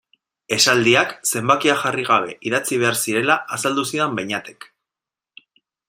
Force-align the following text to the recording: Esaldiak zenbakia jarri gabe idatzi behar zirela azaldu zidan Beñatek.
Esaldiak 0.55 1.11
zenbakia 1.33 1.75
jarri 1.83 2.05
gabe 2.09 2.33
idatzi 2.51 2.81
behar 2.85 2.99
zirela 3.03 3.37
azaldu 3.59 3.87
zidan 3.93 4.19
Beñatek. 4.23 4.71